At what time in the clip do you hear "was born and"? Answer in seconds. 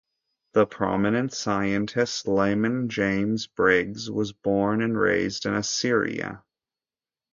4.09-4.97